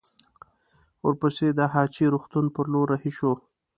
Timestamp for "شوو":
3.17-3.33